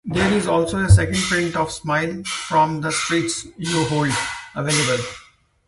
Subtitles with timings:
[0.03, 4.09] There is also a second print of "Smile from the Streets You Hold"
[4.55, 5.03] available.